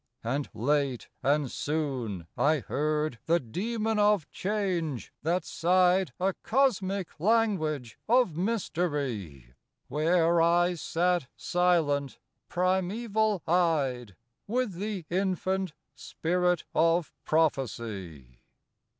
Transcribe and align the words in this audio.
And 0.23 0.49
late 0.55 1.09
and 1.21 1.51
soon 1.51 2.25
I 2.35 2.57
heard 2.61 3.19
the 3.27 3.39
Dæmon 3.39 3.99
of 3.99 4.27
Change 4.31 5.13
that 5.21 5.45
sighed 5.45 6.11
A 6.19 6.33
cosmic 6.41 7.19
language 7.19 7.99
of 8.09 8.35
mystery; 8.35 9.53
Where 9.89 10.41
I 10.41 10.73
sat 10.73 11.27
silent, 11.37 12.17
primeval 12.49 13.43
eyed, 13.47 14.15
With 14.47 14.73
the 14.73 15.05
infant 15.11 15.73
Spirit 15.93 16.63
of 16.73 17.13
Prophecy. 17.23 18.39